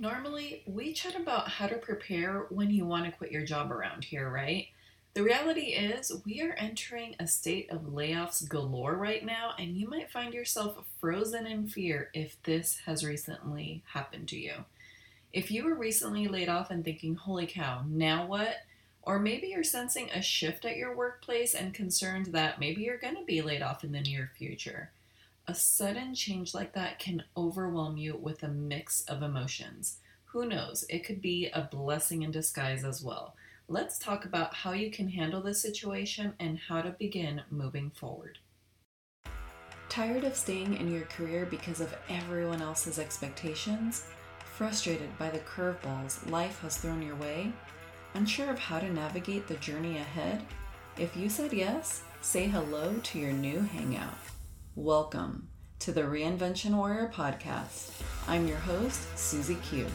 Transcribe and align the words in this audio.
Normally, 0.00 0.62
we 0.64 0.92
chat 0.92 1.16
about 1.16 1.48
how 1.48 1.66
to 1.66 1.76
prepare 1.76 2.46
when 2.50 2.70
you 2.70 2.86
want 2.86 3.06
to 3.06 3.10
quit 3.10 3.32
your 3.32 3.44
job 3.44 3.72
around 3.72 4.04
here, 4.04 4.30
right? 4.30 4.68
The 5.14 5.24
reality 5.24 5.72
is, 5.72 6.12
we 6.24 6.40
are 6.40 6.54
entering 6.56 7.16
a 7.18 7.26
state 7.26 7.68
of 7.70 7.80
layoffs 7.80 8.48
galore 8.48 8.94
right 8.94 9.24
now, 9.24 9.54
and 9.58 9.76
you 9.76 9.88
might 9.88 10.12
find 10.12 10.32
yourself 10.32 10.86
frozen 11.00 11.48
in 11.48 11.66
fear 11.66 12.10
if 12.14 12.40
this 12.44 12.78
has 12.86 13.04
recently 13.04 13.82
happened 13.92 14.28
to 14.28 14.38
you. 14.38 14.52
If 15.32 15.50
you 15.50 15.64
were 15.64 15.74
recently 15.74 16.28
laid 16.28 16.48
off 16.48 16.70
and 16.70 16.84
thinking, 16.84 17.16
holy 17.16 17.48
cow, 17.48 17.82
now 17.88 18.24
what? 18.24 18.54
Or 19.02 19.18
maybe 19.18 19.48
you're 19.48 19.64
sensing 19.64 20.10
a 20.10 20.22
shift 20.22 20.64
at 20.64 20.76
your 20.76 20.94
workplace 20.94 21.54
and 21.54 21.74
concerned 21.74 22.26
that 22.26 22.60
maybe 22.60 22.82
you're 22.82 22.98
going 22.98 23.16
to 23.16 23.24
be 23.24 23.42
laid 23.42 23.62
off 23.62 23.82
in 23.82 23.90
the 23.90 24.00
near 24.00 24.30
future. 24.38 24.92
A 25.50 25.54
sudden 25.54 26.14
change 26.14 26.52
like 26.52 26.74
that 26.74 26.98
can 26.98 27.24
overwhelm 27.34 27.96
you 27.96 28.14
with 28.14 28.42
a 28.42 28.48
mix 28.48 29.00
of 29.04 29.22
emotions. 29.22 29.96
Who 30.26 30.44
knows? 30.44 30.84
It 30.90 31.06
could 31.06 31.22
be 31.22 31.48
a 31.48 31.62
blessing 31.62 32.20
in 32.20 32.30
disguise 32.30 32.84
as 32.84 33.02
well. 33.02 33.34
Let's 33.66 33.98
talk 33.98 34.26
about 34.26 34.52
how 34.52 34.72
you 34.72 34.90
can 34.90 35.08
handle 35.08 35.40
this 35.40 35.62
situation 35.62 36.34
and 36.38 36.58
how 36.58 36.82
to 36.82 36.90
begin 36.90 37.40
moving 37.50 37.88
forward. 37.88 38.38
Tired 39.88 40.24
of 40.24 40.36
staying 40.36 40.76
in 40.76 40.92
your 40.92 41.06
career 41.06 41.46
because 41.46 41.80
of 41.80 41.96
everyone 42.10 42.60
else's 42.60 42.98
expectations? 42.98 44.04
Frustrated 44.44 45.16
by 45.16 45.30
the 45.30 45.38
curveballs 45.38 46.30
life 46.30 46.60
has 46.60 46.76
thrown 46.76 47.00
your 47.00 47.16
way? 47.16 47.50
Unsure 48.12 48.50
of 48.50 48.58
how 48.58 48.80
to 48.80 48.92
navigate 48.92 49.48
the 49.48 49.54
journey 49.54 49.96
ahead? 49.96 50.44
If 50.98 51.16
you 51.16 51.30
said 51.30 51.54
yes, 51.54 52.02
say 52.20 52.48
hello 52.48 52.96
to 53.02 53.18
your 53.18 53.32
new 53.32 53.60
hangout. 53.60 54.12
Welcome 54.80 55.48
to 55.80 55.90
the 55.90 56.02
Reinvention 56.02 56.76
Warrior 56.76 57.10
podcast. 57.12 58.00
I'm 58.28 58.46
your 58.46 58.58
host, 58.58 59.18
Susie 59.18 59.56
Q. 59.56 59.88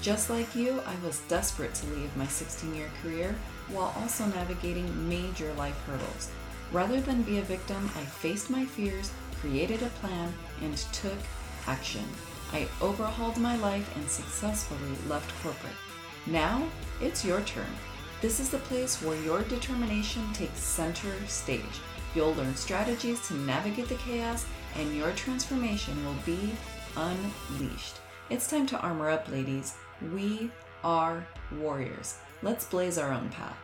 Just 0.00 0.30
like 0.30 0.54
you, 0.54 0.80
I 0.86 0.94
was 1.04 1.22
desperate 1.26 1.74
to 1.74 1.86
leave 1.88 2.16
my 2.16 2.28
16 2.28 2.72
year 2.72 2.88
career 3.02 3.34
while 3.72 3.92
also 3.98 4.26
navigating 4.26 5.08
major 5.08 5.52
life 5.54 5.76
hurdles. 5.86 6.30
Rather 6.70 7.00
than 7.00 7.24
be 7.24 7.38
a 7.38 7.42
victim, 7.42 7.90
I 7.96 8.02
faced 8.02 8.48
my 8.48 8.64
fears, 8.64 9.10
created 9.40 9.82
a 9.82 9.88
plan, 10.00 10.32
and 10.62 10.76
took 10.92 11.18
action. 11.66 12.04
I 12.52 12.68
overhauled 12.80 13.38
my 13.38 13.56
life 13.56 13.92
and 13.96 14.08
successfully 14.08 14.94
left 15.08 15.34
corporate. 15.42 15.72
Now, 16.26 16.62
it's 17.02 17.24
your 17.24 17.40
turn. 17.40 17.74
This 18.22 18.38
is 18.38 18.50
the 18.50 18.58
place 18.58 19.02
where 19.02 19.20
your 19.20 19.42
determination 19.42 20.32
takes 20.32 20.60
center 20.60 21.12
stage. 21.26 21.80
You'll 22.18 22.34
learn 22.34 22.56
strategies 22.56 23.24
to 23.28 23.34
navigate 23.34 23.88
the 23.88 23.94
chaos, 23.94 24.44
and 24.74 24.96
your 24.96 25.12
transformation 25.12 26.04
will 26.04 26.16
be 26.26 26.50
unleashed. 26.96 28.00
It's 28.28 28.50
time 28.50 28.66
to 28.66 28.80
armor 28.80 29.08
up, 29.08 29.30
ladies. 29.30 29.76
We 30.12 30.50
are 30.82 31.24
warriors. 31.60 32.16
Let's 32.42 32.64
blaze 32.64 32.98
our 32.98 33.12
own 33.12 33.28
path. 33.28 33.56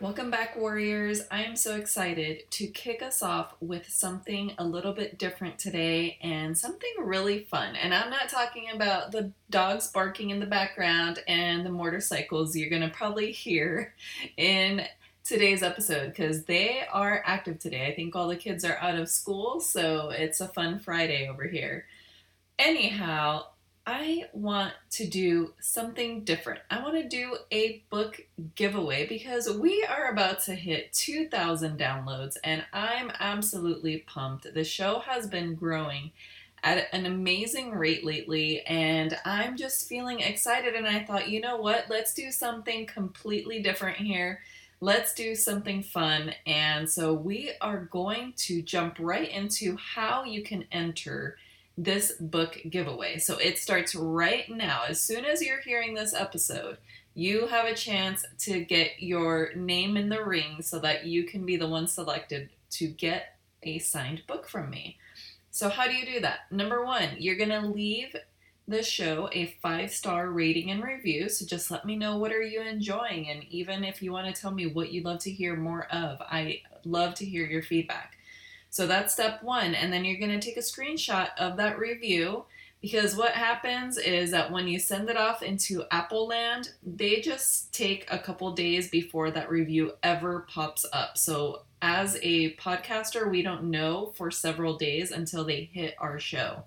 Welcome 0.00 0.30
back, 0.30 0.56
Warriors. 0.56 1.22
I 1.30 1.42
am 1.44 1.56
so 1.56 1.76
excited 1.76 2.50
to 2.52 2.66
kick 2.68 3.02
us 3.02 3.22
off 3.22 3.56
with 3.60 3.90
something 3.90 4.52
a 4.56 4.64
little 4.64 4.92
bit 4.94 5.18
different 5.18 5.58
today 5.58 6.18
and 6.22 6.56
something 6.56 6.92
really 6.98 7.44
fun. 7.44 7.76
And 7.76 7.94
I'm 7.94 8.10
not 8.10 8.30
talking 8.30 8.68
about 8.74 9.12
the 9.12 9.32
dogs 9.50 9.88
barking 9.88 10.30
in 10.30 10.40
the 10.40 10.46
background 10.46 11.20
and 11.28 11.64
the 11.64 11.70
motorcycles 11.70 12.56
you're 12.56 12.70
going 12.70 12.82
to 12.82 12.88
probably 12.88 13.32
hear 13.32 13.94
in 14.36 14.86
today's 15.26 15.64
episode 15.64 16.10
because 16.10 16.44
they 16.44 16.82
are 16.92 17.20
active 17.26 17.58
today. 17.58 17.86
I 17.86 17.94
think 17.94 18.14
all 18.14 18.28
the 18.28 18.36
kids 18.36 18.64
are 18.64 18.78
out 18.80 18.94
of 18.94 19.08
school, 19.08 19.60
so 19.60 20.10
it's 20.10 20.40
a 20.40 20.46
fun 20.46 20.78
Friday 20.78 21.28
over 21.28 21.48
here. 21.48 21.86
Anyhow, 22.60 23.46
I 23.84 24.26
want 24.32 24.72
to 24.92 25.06
do 25.06 25.52
something 25.60 26.22
different. 26.22 26.60
I 26.70 26.80
want 26.80 26.94
to 26.94 27.08
do 27.08 27.38
a 27.50 27.82
book 27.90 28.24
giveaway 28.54 29.06
because 29.08 29.50
we 29.50 29.84
are 29.84 30.10
about 30.12 30.40
to 30.44 30.54
hit 30.54 30.92
2,000 30.92 31.78
downloads 31.78 32.36
and 32.44 32.64
I'm 32.72 33.10
absolutely 33.18 33.98
pumped. 34.06 34.54
The 34.54 34.64
show 34.64 35.00
has 35.00 35.26
been 35.26 35.56
growing 35.56 36.12
at 36.62 36.88
an 36.92 37.04
amazing 37.04 37.72
rate 37.72 38.04
lately 38.04 38.62
and 38.62 39.16
I'm 39.24 39.56
just 39.56 39.88
feeling 39.88 40.20
excited 40.20 40.74
and 40.74 40.86
I 40.86 41.04
thought, 41.04 41.28
you 41.28 41.40
know 41.40 41.56
what? 41.56 41.86
Let's 41.90 42.14
do 42.14 42.30
something 42.30 42.86
completely 42.86 43.60
different 43.60 43.98
here 43.98 44.40
let's 44.80 45.14
do 45.14 45.34
something 45.34 45.82
fun. 45.82 46.32
And 46.46 46.88
so 46.88 47.12
we 47.12 47.52
are 47.60 47.84
going 47.84 48.34
to 48.36 48.62
jump 48.62 48.96
right 48.98 49.28
into 49.28 49.76
how 49.76 50.24
you 50.24 50.42
can 50.42 50.64
enter 50.70 51.36
this 51.78 52.12
book 52.12 52.58
giveaway. 52.68 53.18
So 53.18 53.36
it 53.38 53.58
starts 53.58 53.94
right 53.94 54.48
now. 54.48 54.84
As 54.88 55.00
soon 55.00 55.24
as 55.24 55.42
you're 55.42 55.60
hearing 55.60 55.94
this 55.94 56.14
episode, 56.14 56.78
you 57.14 57.46
have 57.46 57.66
a 57.66 57.74
chance 57.74 58.24
to 58.40 58.64
get 58.64 59.02
your 59.02 59.52
name 59.54 59.96
in 59.96 60.08
the 60.08 60.24
ring 60.24 60.62
so 60.62 60.78
that 60.80 61.06
you 61.06 61.24
can 61.24 61.46
be 61.46 61.56
the 61.56 61.68
one 61.68 61.86
selected 61.86 62.50
to 62.70 62.88
get 62.88 63.38
a 63.62 63.78
signed 63.78 64.22
book 64.26 64.48
from 64.48 64.70
me. 64.70 64.98
So, 65.50 65.70
how 65.70 65.86
do 65.86 65.94
you 65.94 66.04
do 66.04 66.20
that? 66.20 66.40
Number 66.50 66.84
one, 66.84 67.08
you're 67.18 67.36
going 67.36 67.48
to 67.48 67.66
leave 67.66 68.14
the 68.68 68.82
show 68.82 69.28
a 69.32 69.56
five 69.62 69.92
star 69.92 70.30
rating 70.30 70.70
and 70.70 70.82
review. 70.82 71.28
So 71.28 71.46
just 71.46 71.70
let 71.70 71.84
me 71.84 71.96
know 71.96 72.18
what 72.18 72.32
are 72.32 72.42
you 72.42 72.60
enjoying, 72.60 73.30
and 73.30 73.44
even 73.44 73.84
if 73.84 74.02
you 74.02 74.12
want 74.12 74.32
to 74.32 74.40
tell 74.40 74.50
me 74.50 74.66
what 74.66 74.92
you'd 74.92 75.04
love 75.04 75.20
to 75.20 75.30
hear 75.30 75.56
more 75.56 75.86
of, 75.92 76.20
I 76.20 76.62
love 76.84 77.14
to 77.16 77.24
hear 77.24 77.46
your 77.46 77.62
feedback. 77.62 78.16
So 78.70 78.86
that's 78.86 79.12
step 79.12 79.42
one, 79.42 79.74
and 79.74 79.92
then 79.92 80.04
you're 80.04 80.18
going 80.18 80.38
to 80.38 80.44
take 80.44 80.56
a 80.56 80.60
screenshot 80.60 81.30
of 81.38 81.56
that 81.56 81.78
review 81.78 82.44
because 82.82 83.16
what 83.16 83.32
happens 83.32 83.96
is 83.96 84.30
that 84.32 84.52
when 84.52 84.68
you 84.68 84.78
send 84.78 85.08
it 85.08 85.16
off 85.16 85.42
into 85.42 85.84
Apple 85.90 86.28
Land, 86.28 86.72
they 86.84 87.20
just 87.20 87.72
take 87.72 88.06
a 88.10 88.18
couple 88.18 88.52
days 88.52 88.90
before 88.90 89.30
that 89.30 89.50
review 89.50 89.92
ever 90.02 90.46
pops 90.48 90.84
up. 90.92 91.16
So 91.16 91.62
as 91.82 92.18
a 92.22 92.54
podcaster, 92.56 93.30
we 93.30 93.42
don't 93.42 93.64
know 93.64 94.12
for 94.14 94.30
several 94.30 94.76
days 94.76 95.10
until 95.10 95.44
they 95.44 95.70
hit 95.72 95.94
our 95.98 96.18
show. 96.18 96.64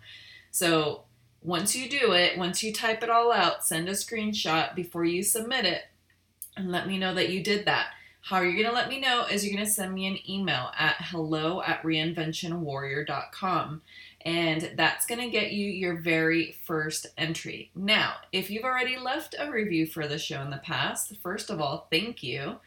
So 0.52 1.04
once 1.42 1.76
you 1.76 1.90
do 1.90 2.12
it, 2.14 2.38
once 2.38 2.62
you 2.64 2.74
type 2.74 3.02
it 3.04 3.10
all 3.10 3.32
out, 3.32 3.66
send 3.66 3.88
a 3.88 3.94
screenshot 3.94 4.76
before 4.76 5.06
you 5.06 5.24
submit 5.24 5.66
it 5.66 5.84
and 6.58 6.72
let 6.72 6.88
me 6.88 6.98
know 6.98 7.14
that 7.14 7.30
you 7.30 7.44
did 7.44 7.66
that. 7.66 7.88
How 8.22 8.42
you're 8.42 8.52
going 8.54 8.66
to 8.66 8.74
let 8.74 8.90
me 8.90 9.00
know 9.00 9.26
is 9.26 9.46
you're 9.46 9.56
going 9.56 9.66
to 9.66 9.72
send 9.72 9.94
me 9.94 10.06
an 10.06 10.20
email 10.30 10.72
at 10.78 10.98
hello 11.00 11.62
at 11.62 11.82
reinventionwarrior.com 11.84 13.82
and 14.22 14.72
that's 14.76 15.06
going 15.06 15.22
to 15.22 15.30
get 15.30 15.54
you 15.54 15.66
your 15.68 15.96
very 15.96 16.58
first 16.66 17.08
entry. 17.18 17.72
Now, 17.74 18.16
if 18.34 18.50
you've 18.50 18.66
already 18.66 18.98
left 18.98 19.36
a 19.40 19.50
review 19.50 19.88
for 19.88 20.08
the 20.08 20.20
show 20.20 20.42
in 20.42 20.50
the 20.50 20.58
past, 20.58 21.16
first 21.24 21.50
of 21.50 21.62
all, 21.62 21.88
thank 21.90 22.22
you. 22.22 22.58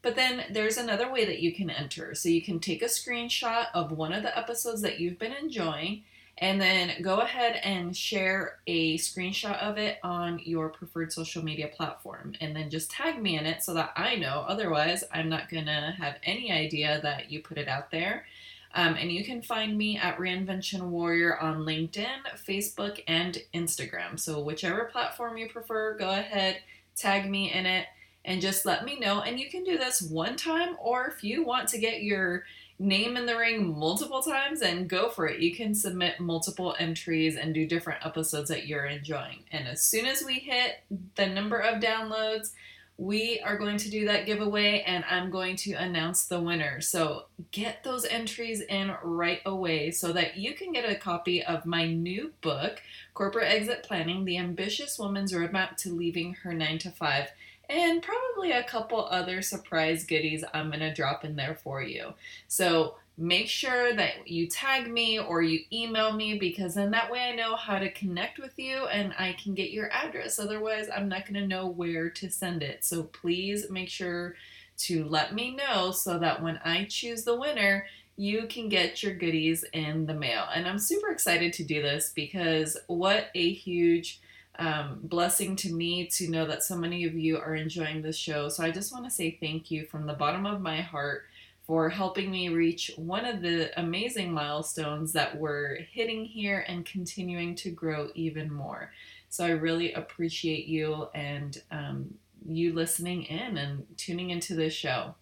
But 0.00 0.16
then 0.16 0.44
there's 0.50 0.78
another 0.78 1.12
way 1.12 1.26
that 1.26 1.40
you 1.40 1.54
can 1.54 1.70
enter. 1.70 2.14
So 2.14 2.28
you 2.28 2.42
can 2.42 2.58
take 2.58 2.82
a 2.82 2.86
screenshot 2.86 3.66
of 3.74 3.92
one 3.92 4.12
of 4.12 4.22
the 4.22 4.36
episodes 4.36 4.80
that 4.82 4.98
you've 4.98 5.18
been 5.18 5.34
enjoying 5.34 6.02
and 6.42 6.60
then 6.60 7.00
go 7.02 7.20
ahead 7.20 7.60
and 7.62 7.96
share 7.96 8.58
a 8.66 8.98
screenshot 8.98 9.62
of 9.62 9.78
it 9.78 9.98
on 10.02 10.40
your 10.40 10.70
preferred 10.70 11.12
social 11.12 11.40
media 11.40 11.68
platform. 11.68 12.34
And 12.40 12.54
then 12.54 12.68
just 12.68 12.90
tag 12.90 13.22
me 13.22 13.38
in 13.38 13.46
it 13.46 13.62
so 13.62 13.72
that 13.74 13.92
I 13.94 14.16
know. 14.16 14.44
Otherwise, 14.48 15.04
I'm 15.14 15.28
not 15.28 15.48
going 15.48 15.66
to 15.66 15.94
have 15.96 16.16
any 16.24 16.50
idea 16.50 16.98
that 17.04 17.30
you 17.30 17.42
put 17.42 17.58
it 17.58 17.68
out 17.68 17.92
there. 17.92 18.26
Um, 18.74 18.94
and 18.94 19.12
you 19.12 19.24
can 19.24 19.40
find 19.40 19.78
me 19.78 19.96
at 19.98 20.18
Reinvention 20.18 20.82
Warrior 20.88 21.38
on 21.38 21.60
LinkedIn, 21.60 22.22
Facebook, 22.44 23.00
and 23.06 23.38
Instagram. 23.54 24.18
So, 24.18 24.40
whichever 24.40 24.86
platform 24.86 25.36
you 25.36 25.48
prefer, 25.48 25.96
go 25.96 26.10
ahead, 26.10 26.56
tag 26.96 27.30
me 27.30 27.52
in 27.52 27.66
it, 27.66 27.86
and 28.24 28.40
just 28.40 28.66
let 28.66 28.84
me 28.84 28.98
know. 28.98 29.20
And 29.20 29.38
you 29.38 29.48
can 29.48 29.62
do 29.62 29.78
this 29.78 30.02
one 30.02 30.34
time, 30.34 30.76
or 30.82 31.06
if 31.06 31.22
you 31.22 31.44
want 31.44 31.68
to 31.68 31.78
get 31.78 32.02
your 32.02 32.42
name 32.82 33.16
in 33.16 33.26
the 33.26 33.36
ring 33.36 33.78
multiple 33.78 34.22
times 34.22 34.60
and 34.60 34.88
go 34.88 35.08
for 35.08 35.26
it. 35.26 35.40
You 35.40 35.54
can 35.54 35.74
submit 35.74 36.20
multiple 36.20 36.74
entries 36.78 37.36
and 37.36 37.54
do 37.54 37.66
different 37.66 38.04
episodes 38.04 38.48
that 38.48 38.66
you're 38.66 38.86
enjoying. 38.86 39.44
And 39.52 39.68
as 39.68 39.82
soon 39.82 40.04
as 40.06 40.24
we 40.24 40.34
hit 40.34 40.80
the 41.14 41.26
number 41.26 41.58
of 41.58 41.80
downloads, 41.80 42.50
we 42.98 43.40
are 43.44 43.56
going 43.56 43.78
to 43.78 43.90
do 43.90 44.04
that 44.06 44.26
giveaway 44.26 44.82
and 44.86 45.04
I'm 45.08 45.30
going 45.30 45.56
to 45.56 45.72
announce 45.74 46.26
the 46.26 46.40
winner. 46.40 46.80
So 46.80 47.24
get 47.52 47.84
those 47.84 48.04
entries 48.04 48.60
in 48.60 48.94
right 49.02 49.40
away 49.46 49.92
so 49.92 50.12
that 50.12 50.36
you 50.36 50.54
can 50.54 50.72
get 50.72 50.88
a 50.88 50.94
copy 50.94 51.42
of 51.42 51.64
my 51.64 51.86
new 51.86 52.32
book, 52.42 52.82
Corporate 53.14 53.50
Exit 53.50 53.84
Planning 53.84 54.24
The 54.24 54.38
Ambitious 54.38 54.98
Woman's 54.98 55.32
Roadmap 55.32 55.76
to 55.78 55.94
Leaving 55.94 56.34
Her 56.34 56.52
9 56.52 56.78
to 56.78 56.90
5 56.90 57.28
and 57.68 58.02
probably 58.02 58.52
a 58.52 58.64
couple 58.64 59.06
other 59.06 59.42
surprise 59.42 60.04
goodies 60.04 60.44
I'm 60.52 60.68
going 60.68 60.80
to 60.80 60.92
drop 60.92 61.24
in 61.24 61.36
there 61.36 61.54
for 61.54 61.82
you. 61.82 62.14
So 62.48 62.96
make 63.16 63.48
sure 63.48 63.94
that 63.94 64.26
you 64.26 64.46
tag 64.46 64.90
me 64.90 65.18
or 65.18 65.42
you 65.42 65.60
email 65.72 66.12
me 66.12 66.38
because 66.38 66.74
then 66.74 66.90
that 66.90 67.10
way 67.10 67.20
I 67.20 67.34
know 67.34 67.56
how 67.56 67.78
to 67.78 67.90
connect 67.92 68.38
with 68.38 68.58
you 68.58 68.86
and 68.86 69.12
I 69.18 69.36
can 69.42 69.54
get 69.54 69.70
your 69.70 69.90
address. 69.92 70.38
Otherwise, 70.38 70.88
I'm 70.94 71.08
not 71.08 71.26
going 71.26 71.40
to 71.40 71.46
know 71.46 71.66
where 71.66 72.10
to 72.10 72.30
send 72.30 72.62
it. 72.62 72.84
So 72.84 73.04
please 73.04 73.70
make 73.70 73.88
sure 73.88 74.34
to 74.78 75.04
let 75.04 75.34
me 75.34 75.54
know 75.54 75.90
so 75.92 76.18
that 76.18 76.42
when 76.42 76.58
I 76.64 76.86
choose 76.88 77.24
the 77.24 77.38
winner, 77.38 77.86
you 78.16 78.46
can 78.46 78.68
get 78.68 79.02
your 79.02 79.14
goodies 79.14 79.64
in 79.72 80.06
the 80.06 80.14
mail. 80.14 80.44
And 80.54 80.66
I'm 80.66 80.78
super 80.78 81.10
excited 81.10 81.52
to 81.54 81.64
do 81.64 81.82
this 81.82 82.12
because 82.14 82.76
what 82.86 83.26
a 83.34 83.52
huge 83.52 84.20
um, 84.58 85.00
blessing 85.02 85.56
to 85.56 85.72
me 85.72 86.06
to 86.08 86.30
know 86.30 86.46
that 86.46 86.62
so 86.62 86.76
many 86.76 87.04
of 87.04 87.14
you 87.14 87.38
are 87.38 87.54
enjoying 87.54 88.02
this 88.02 88.16
show. 88.16 88.48
So 88.48 88.62
I 88.62 88.70
just 88.70 88.92
want 88.92 89.04
to 89.04 89.10
say 89.10 89.38
thank 89.40 89.70
you 89.70 89.86
from 89.86 90.06
the 90.06 90.12
bottom 90.12 90.46
of 90.46 90.60
my 90.60 90.80
heart 90.80 91.24
for 91.62 91.88
helping 91.88 92.30
me 92.30 92.48
reach 92.48 92.90
one 92.96 93.24
of 93.24 93.40
the 93.40 93.78
amazing 93.80 94.32
milestones 94.32 95.12
that 95.12 95.38
we're 95.38 95.76
hitting 95.92 96.24
here 96.24 96.64
and 96.68 96.84
continuing 96.84 97.54
to 97.54 97.70
grow 97.70 98.10
even 98.14 98.52
more. 98.52 98.90
So 99.28 99.46
I 99.46 99.50
really 99.50 99.92
appreciate 99.92 100.66
you 100.66 101.08
and 101.14 101.62
um, 101.70 102.14
you 102.46 102.74
listening 102.74 103.22
in 103.24 103.56
and 103.56 103.86
tuning 103.96 104.30
into 104.30 104.54
this 104.54 104.74
show. 104.74 105.14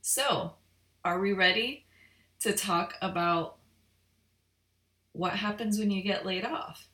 So, 0.00 0.54
are 1.04 1.20
we 1.20 1.32
ready 1.32 1.84
to 2.40 2.52
talk 2.52 2.94
about 3.02 3.56
what 5.12 5.32
happens 5.32 5.78
when 5.78 5.90
you 5.90 6.02
get 6.02 6.24
laid 6.24 6.44
off? 6.44 6.87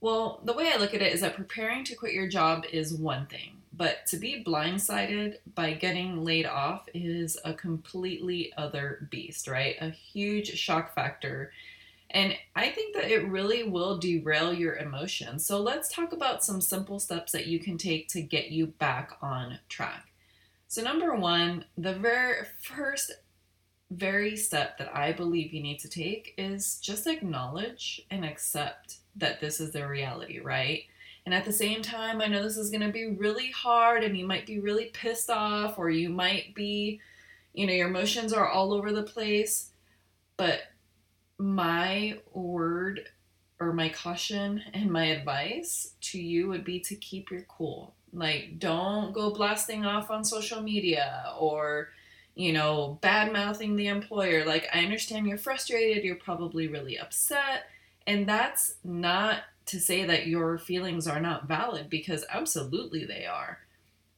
Well, 0.00 0.40
the 0.44 0.52
way 0.52 0.70
I 0.72 0.76
look 0.76 0.94
at 0.94 1.02
it 1.02 1.12
is 1.12 1.22
that 1.22 1.34
preparing 1.34 1.84
to 1.84 1.94
quit 1.96 2.12
your 2.12 2.28
job 2.28 2.64
is 2.72 2.94
one 2.94 3.26
thing, 3.26 3.62
but 3.72 4.06
to 4.06 4.16
be 4.16 4.44
blindsided 4.44 5.38
by 5.54 5.72
getting 5.72 6.24
laid 6.24 6.46
off 6.46 6.88
is 6.94 7.36
a 7.44 7.52
completely 7.52 8.52
other 8.56 9.08
beast, 9.10 9.48
right? 9.48 9.76
A 9.80 9.90
huge 9.90 10.56
shock 10.56 10.94
factor. 10.94 11.52
And 12.10 12.34
I 12.54 12.70
think 12.70 12.94
that 12.94 13.10
it 13.10 13.28
really 13.28 13.64
will 13.64 13.98
derail 13.98 14.52
your 14.54 14.76
emotions. 14.76 15.44
So 15.44 15.60
let's 15.60 15.92
talk 15.92 16.12
about 16.12 16.44
some 16.44 16.60
simple 16.60 17.00
steps 17.00 17.32
that 17.32 17.46
you 17.46 17.58
can 17.58 17.76
take 17.76 18.08
to 18.08 18.22
get 18.22 18.50
you 18.50 18.68
back 18.68 19.18
on 19.20 19.58
track. 19.68 20.06
So, 20.68 20.82
number 20.82 21.14
one, 21.14 21.64
the 21.76 21.94
very 21.94 22.44
first 22.62 23.10
very 23.90 24.36
step 24.36 24.76
that 24.78 24.94
I 24.94 25.12
believe 25.12 25.52
you 25.52 25.62
need 25.62 25.78
to 25.80 25.88
take 25.88 26.34
is 26.36 26.78
just 26.78 27.06
acknowledge 27.06 28.02
and 28.10 28.24
accept 28.24 28.98
that 29.18 29.40
this 29.40 29.60
is 29.60 29.72
the 29.72 29.86
reality, 29.86 30.40
right? 30.40 30.84
And 31.26 31.34
at 31.34 31.44
the 31.44 31.52
same 31.52 31.82
time, 31.82 32.22
I 32.22 32.26
know 32.26 32.42
this 32.42 32.56
is 32.56 32.70
going 32.70 32.80
to 32.80 32.92
be 32.92 33.10
really 33.10 33.50
hard 33.50 34.02
and 34.02 34.16
you 34.16 34.26
might 34.26 34.46
be 34.46 34.60
really 34.60 34.86
pissed 34.86 35.28
off 35.28 35.78
or 35.78 35.90
you 35.90 36.08
might 36.08 36.54
be, 36.54 37.00
you 37.52 37.66
know, 37.66 37.72
your 37.74 37.88
emotions 37.88 38.32
are 38.32 38.48
all 38.48 38.72
over 38.72 38.92
the 38.92 39.02
place. 39.02 39.70
But 40.38 40.60
my 41.36 42.18
word 42.32 43.08
or 43.60 43.72
my 43.72 43.88
caution 43.90 44.62
and 44.72 44.90
my 44.90 45.06
advice 45.06 45.94
to 46.00 46.18
you 46.18 46.48
would 46.48 46.64
be 46.64 46.80
to 46.80 46.94
keep 46.94 47.30
your 47.30 47.42
cool. 47.42 47.94
Like, 48.12 48.58
don't 48.58 49.12
go 49.12 49.30
blasting 49.34 49.84
off 49.84 50.10
on 50.10 50.24
social 50.24 50.62
media 50.62 51.34
or, 51.38 51.88
you 52.36 52.52
know, 52.54 52.98
bad 53.02 53.32
mouthing 53.32 53.76
the 53.76 53.88
employer. 53.88 54.46
Like, 54.46 54.68
I 54.72 54.78
understand 54.78 55.26
you're 55.26 55.36
frustrated, 55.36 56.04
you're 56.04 56.16
probably 56.16 56.68
really 56.68 56.98
upset 56.98 57.66
and 58.08 58.26
that's 58.26 58.74
not 58.82 59.42
to 59.66 59.78
say 59.78 60.06
that 60.06 60.26
your 60.26 60.56
feelings 60.56 61.06
are 61.06 61.20
not 61.20 61.46
valid 61.46 61.90
because 61.90 62.24
absolutely 62.30 63.04
they 63.04 63.26
are. 63.26 63.58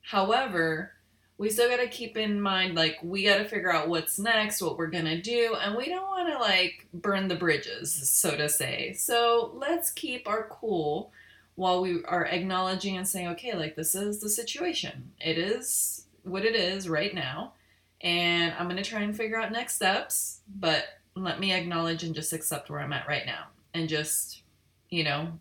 However, 0.00 0.92
we 1.38 1.50
still 1.50 1.68
got 1.68 1.82
to 1.82 1.88
keep 1.88 2.16
in 2.16 2.40
mind 2.40 2.76
like 2.76 2.98
we 3.02 3.24
got 3.24 3.38
to 3.38 3.44
figure 3.44 3.72
out 3.72 3.88
what's 3.88 4.16
next, 4.16 4.62
what 4.62 4.78
we're 4.78 4.86
going 4.86 5.06
to 5.06 5.20
do, 5.20 5.56
and 5.60 5.76
we 5.76 5.88
don't 5.88 6.06
want 6.06 6.28
to 6.28 6.38
like 6.38 6.86
burn 6.94 7.26
the 7.26 7.34
bridges, 7.34 7.92
so 8.08 8.36
to 8.36 8.48
say. 8.48 8.92
So, 8.92 9.50
let's 9.54 9.90
keep 9.90 10.28
our 10.28 10.46
cool 10.48 11.10
while 11.56 11.82
we 11.82 12.04
are 12.04 12.26
acknowledging 12.26 12.96
and 12.96 13.08
saying, 13.08 13.26
okay, 13.30 13.56
like 13.56 13.74
this 13.74 13.96
is 13.96 14.20
the 14.20 14.28
situation. 14.28 15.10
It 15.18 15.36
is 15.36 16.06
what 16.22 16.44
it 16.44 16.54
is 16.54 16.88
right 16.88 17.12
now, 17.12 17.54
and 18.00 18.54
I'm 18.56 18.68
going 18.68 18.80
to 18.80 18.88
try 18.88 19.00
and 19.00 19.16
figure 19.16 19.40
out 19.40 19.50
next 19.50 19.74
steps, 19.74 20.42
but 20.46 20.84
let 21.16 21.40
me 21.40 21.52
acknowledge 21.52 22.04
and 22.04 22.14
just 22.14 22.32
accept 22.32 22.70
where 22.70 22.78
I'm 22.78 22.92
at 22.92 23.08
right 23.08 23.26
now 23.26 23.46
and 23.74 23.88
just, 23.88 24.42
you 24.88 25.04
know, 25.04 25.38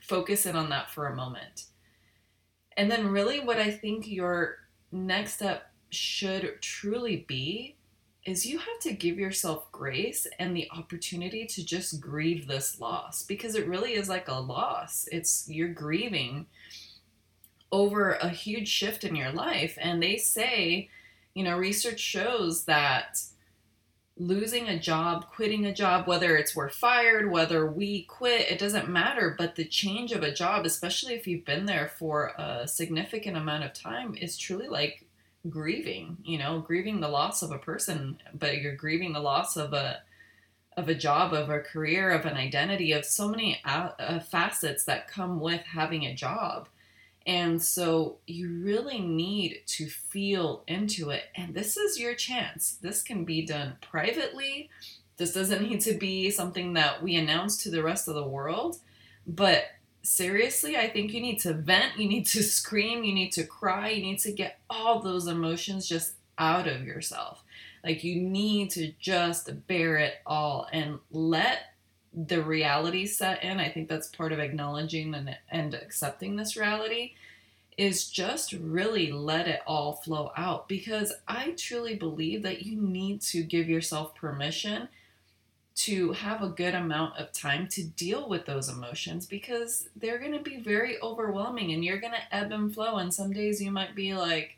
focus 0.00 0.46
in 0.46 0.56
on 0.56 0.70
that 0.70 0.90
for 0.90 1.06
a 1.06 1.16
moment. 1.16 1.66
And 2.76 2.90
then, 2.90 3.08
really, 3.08 3.40
what 3.40 3.58
I 3.58 3.70
think 3.70 4.06
your 4.06 4.56
next 4.92 5.34
step 5.34 5.70
should 5.90 6.60
truly 6.60 7.24
be 7.28 7.76
is 8.24 8.44
you 8.44 8.58
have 8.58 8.78
to 8.80 8.92
give 8.92 9.18
yourself 9.18 9.70
grace 9.70 10.26
and 10.38 10.54
the 10.54 10.68
opportunity 10.76 11.46
to 11.46 11.64
just 11.64 12.00
grieve 12.00 12.46
this 12.46 12.80
loss 12.80 13.22
because 13.22 13.54
it 13.54 13.68
really 13.68 13.94
is 13.94 14.08
like 14.08 14.28
a 14.28 14.34
loss. 14.34 15.08
It's 15.12 15.48
you're 15.48 15.68
grieving 15.68 16.46
over 17.70 18.12
a 18.12 18.28
huge 18.28 18.68
shift 18.68 19.04
in 19.04 19.14
your 19.14 19.30
life. 19.30 19.78
And 19.80 20.02
they 20.02 20.16
say, 20.16 20.88
you 21.34 21.44
know, 21.44 21.56
research 21.56 22.00
shows 22.00 22.64
that 22.64 23.18
losing 24.18 24.68
a 24.68 24.78
job, 24.78 25.26
quitting 25.30 25.66
a 25.66 25.74
job, 25.74 26.06
whether 26.06 26.36
it's 26.36 26.56
we're 26.56 26.70
fired, 26.70 27.30
whether 27.30 27.66
we 27.66 28.02
quit, 28.04 28.50
it 28.50 28.58
doesn't 28.58 28.88
matter. 28.88 29.34
But 29.36 29.56
the 29.56 29.64
change 29.64 30.12
of 30.12 30.22
a 30.22 30.32
job, 30.32 30.64
especially 30.64 31.14
if 31.14 31.26
you've 31.26 31.44
been 31.44 31.66
there 31.66 31.88
for 31.98 32.32
a 32.38 32.66
significant 32.66 33.36
amount 33.36 33.64
of 33.64 33.74
time, 33.74 34.16
is 34.16 34.38
truly 34.38 34.68
like 34.68 35.04
grieving, 35.50 36.16
you 36.24 36.38
know, 36.38 36.60
grieving 36.60 37.00
the 37.00 37.08
loss 37.08 37.42
of 37.42 37.50
a 37.50 37.58
person, 37.58 38.18
but 38.34 38.58
you're 38.58 38.74
grieving 38.74 39.12
the 39.12 39.20
loss 39.20 39.56
of 39.56 39.72
a 39.72 40.00
of 40.76 40.88
a 40.90 40.94
job, 40.94 41.32
of 41.32 41.48
a 41.48 41.60
career, 41.60 42.10
of 42.10 42.26
an 42.26 42.36
identity, 42.36 42.92
of 42.92 43.04
so 43.04 43.28
many 43.28 43.58
uh, 43.64 44.20
facets 44.20 44.84
that 44.84 45.08
come 45.08 45.40
with 45.40 45.62
having 45.62 46.04
a 46.04 46.14
job. 46.14 46.68
And 47.26 47.60
so 47.60 48.18
you 48.26 48.62
really 48.62 49.00
need 49.00 49.62
to 49.66 49.88
feel 49.88 50.62
into 50.68 51.10
it. 51.10 51.24
And 51.34 51.54
this 51.54 51.76
is 51.76 51.98
your 51.98 52.14
chance. 52.14 52.78
This 52.80 53.02
can 53.02 53.24
be 53.24 53.44
done 53.44 53.76
privately. 53.80 54.70
This 55.16 55.34
doesn't 55.34 55.62
need 55.68 55.80
to 55.82 55.94
be 55.94 56.30
something 56.30 56.74
that 56.74 57.02
we 57.02 57.16
announce 57.16 57.62
to 57.64 57.70
the 57.70 57.82
rest 57.82 58.06
of 58.06 58.14
the 58.14 58.26
world. 58.26 58.76
But 59.26 59.64
seriously, 60.02 60.76
I 60.76 60.88
think 60.88 61.12
you 61.12 61.20
need 61.20 61.40
to 61.40 61.52
vent, 61.52 61.98
you 61.98 62.08
need 62.08 62.26
to 62.26 62.42
scream, 62.44 63.02
you 63.02 63.12
need 63.12 63.32
to 63.32 63.44
cry, 63.44 63.90
you 63.90 64.02
need 64.02 64.20
to 64.20 64.32
get 64.32 64.60
all 64.70 65.00
those 65.00 65.26
emotions 65.26 65.88
just 65.88 66.14
out 66.38 66.68
of 66.68 66.84
yourself. 66.84 67.42
Like 67.82 68.04
you 68.04 68.20
need 68.20 68.70
to 68.70 68.92
just 69.00 69.66
bear 69.66 69.96
it 69.96 70.14
all 70.26 70.68
and 70.72 70.98
let 71.10 71.75
the 72.16 72.42
reality 72.42 73.06
set 73.06 73.44
in. 73.44 73.60
I 73.60 73.70
think 73.70 73.88
that's 73.88 74.08
part 74.08 74.32
of 74.32 74.38
acknowledging 74.38 75.14
and, 75.14 75.36
and 75.50 75.74
accepting 75.74 76.36
this 76.36 76.56
reality 76.56 77.12
is 77.76 78.08
just 78.08 78.52
really 78.54 79.12
let 79.12 79.46
it 79.46 79.60
all 79.66 79.92
flow 79.92 80.32
out 80.34 80.66
because 80.66 81.12
I 81.28 81.50
truly 81.58 81.94
believe 81.94 82.42
that 82.42 82.64
you 82.64 82.80
need 82.80 83.20
to 83.22 83.42
give 83.42 83.68
yourself 83.68 84.14
permission 84.14 84.88
to 85.74 86.12
have 86.12 86.42
a 86.42 86.48
good 86.48 86.74
amount 86.74 87.18
of 87.18 87.32
time 87.32 87.68
to 87.68 87.84
deal 87.84 88.30
with 88.30 88.46
those 88.46 88.70
emotions 88.70 89.26
because 89.26 89.90
they're 89.94 90.18
going 90.18 90.32
to 90.32 90.38
be 90.40 90.56
very 90.56 91.00
overwhelming 91.02 91.72
and 91.72 91.84
you're 91.84 92.00
going 92.00 92.14
to 92.14 92.34
ebb 92.34 92.50
and 92.50 92.72
flow. 92.72 92.96
And 92.96 93.12
some 93.12 93.30
days 93.30 93.60
you 93.60 93.70
might 93.70 93.94
be 93.94 94.14
like, 94.14 94.56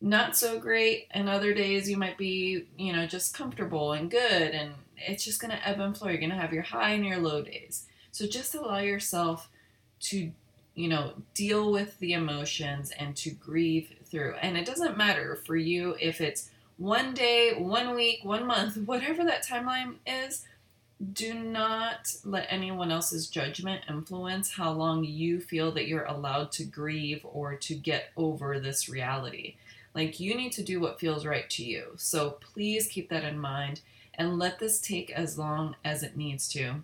not 0.00 0.36
so 0.36 0.58
great, 0.58 1.08
and 1.10 1.28
other 1.28 1.52
days 1.52 1.88
you 1.88 1.96
might 1.96 2.16
be, 2.16 2.66
you 2.78 2.92
know, 2.92 3.06
just 3.06 3.34
comfortable 3.34 3.92
and 3.92 4.10
good. 4.10 4.52
And 4.52 4.72
it's 5.06 5.24
just 5.24 5.40
going 5.40 5.50
to 5.50 5.68
ebb 5.68 5.80
and 5.80 5.96
flow. 5.96 6.08
You're 6.08 6.18
going 6.18 6.30
to 6.30 6.36
have 6.36 6.52
your 6.52 6.62
high 6.62 6.90
and 6.90 7.04
your 7.04 7.18
low 7.18 7.42
days. 7.42 7.86
So 8.12 8.26
just 8.26 8.54
allow 8.54 8.78
yourself 8.78 9.48
to, 10.00 10.30
you 10.74 10.88
know, 10.88 11.14
deal 11.34 11.70
with 11.72 11.98
the 11.98 12.12
emotions 12.12 12.92
and 12.98 13.16
to 13.16 13.30
grieve 13.30 13.94
through. 14.04 14.34
And 14.40 14.56
it 14.56 14.66
doesn't 14.66 14.96
matter 14.96 15.40
for 15.46 15.56
you 15.56 15.96
if 16.00 16.20
it's 16.20 16.50
one 16.76 17.14
day, 17.14 17.52
one 17.56 17.94
week, 17.94 18.20
one 18.22 18.46
month, 18.46 18.76
whatever 18.78 19.24
that 19.24 19.46
timeline 19.46 19.96
is. 20.06 20.44
Do 21.14 21.32
not 21.32 22.14
let 22.24 22.46
anyone 22.50 22.90
else's 22.90 23.26
judgment 23.26 23.84
influence 23.88 24.52
how 24.52 24.72
long 24.72 25.02
you 25.02 25.40
feel 25.40 25.72
that 25.72 25.86
you're 25.86 26.04
allowed 26.04 26.52
to 26.52 26.64
grieve 26.64 27.24
or 27.24 27.56
to 27.56 27.74
get 27.74 28.10
over 28.18 28.60
this 28.60 28.86
reality. 28.86 29.56
Like, 29.94 30.20
you 30.20 30.34
need 30.34 30.52
to 30.52 30.62
do 30.62 30.78
what 30.78 31.00
feels 31.00 31.24
right 31.24 31.48
to 31.50 31.64
you. 31.64 31.92
So, 31.96 32.36
please 32.52 32.86
keep 32.86 33.08
that 33.08 33.24
in 33.24 33.38
mind 33.38 33.80
and 34.20 34.38
let 34.38 34.58
this 34.58 34.78
take 34.78 35.10
as 35.10 35.38
long 35.38 35.74
as 35.82 36.02
it 36.02 36.14
needs 36.14 36.46
to. 36.46 36.74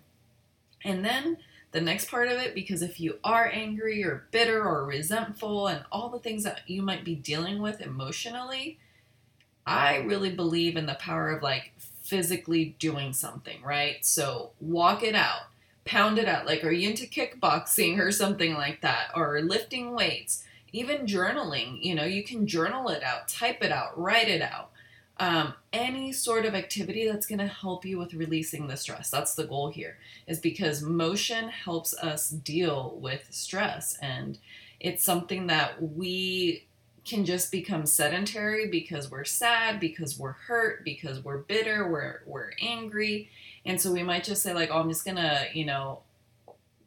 And 0.83 1.05
then 1.05 1.37
the 1.71 1.79
next 1.79 2.09
part 2.09 2.29
of 2.29 2.39
it, 2.39 2.55
because 2.55 2.81
if 2.81 2.99
you 2.99 3.19
are 3.23 3.47
angry 3.53 4.03
or 4.03 4.25
bitter 4.31 4.63
or 4.63 4.85
resentful 4.85 5.67
and 5.67 5.85
all 5.91 6.09
the 6.09 6.17
things 6.17 6.43
that 6.45 6.67
you 6.67 6.81
might 6.81 7.05
be 7.05 7.13
dealing 7.13 7.61
with 7.61 7.79
emotionally, 7.79 8.79
I 9.67 9.97
really 9.97 10.31
believe 10.31 10.77
in 10.77 10.87
the 10.87 10.95
power 10.95 11.29
of 11.29 11.43
like 11.43 11.73
physically 12.01 12.75
doing 12.79 13.13
something, 13.13 13.61
right? 13.61 14.03
So 14.03 14.49
walk 14.59 15.03
it 15.03 15.13
out, 15.13 15.41
pound 15.85 16.17
it 16.17 16.27
out. 16.27 16.47
Like, 16.47 16.63
are 16.63 16.71
you 16.71 16.89
into 16.89 17.05
kickboxing 17.05 17.99
or 17.99 18.11
something 18.11 18.55
like 18.55 18.81
that? 18.81 19.11
Or 19.15 19.41
lifting 19.41 19.93
weights? 19.93 20.43
Even 20.73 21.05
journaling, 21.05 21.83
you 21.83 21.93
know, 21.93 22.05
you 22.05 22.23
can 22.23 22.47
journal 22.47 22.89
it 22.89 23.03
out, 23.03 23.27
type 23.27 23.63
it 23.63 23.71
out, 23.71 23.95
write 23.99 24.27
it 24.27 24.41
out 24.41 24.71
um, 25.19 25.53
any 25.73 26.11
sort 26.11 26.45
of 26.45 26.53
activity 26.53 27.07
that's 27.07 27.25
going 27.25 27.39
to 27.39 27.47
help 27.47 27.85
you 27.85 27.97
with 27.97 28.13
releasing 28.13 28.67
the 28.67 28.77
stress. 28.77 29.09
That's 29.09 29.35
the 29.35 29.45
goal 29.45 29.69
here, 29.69 29.97
is 30.27 30.39
because 30.39 30.81
motion 30.81 31.49
helps 31.49 31.93
us 31.95 32.29
deal 32.29 32.97
with 33.01 33.27
stress. 33.31 33.97
And 34.01 34.37
it's 34.79 35.03
something 35.03 35.47
that 35.47 35.81
we 35.81 36.67
can 37.05 37.25
just 37.25 37.51
become 37.51 37.85
sedentary 37.85 38.67
because 38.69 39.09
we're 39.09 39.23
sad, 39.23 39.79
because 39.79 40.19
we're 40.19 40.33
hurt, 40.33 40.83
because 40.83 41.23
we're 41.23 41.37
bitter, 41.37 41.89
we're 41.89 42.21
we're 42.25 42.51
angry. 42.61 43.29
And 43.65 43.81
so 43.81 43.91
we 43.91 44.03
might 44.03 44.23
just 44.23 44.43
say 44.43 44.53
like, 44.53 44.69
"Oh, 44.71 44.79
I'm 44.79 44.89
just 44.89 45.05
going 45.05 45.17
to, 45.17 45.47
you 45.53 45.65
know, 45.65 46.01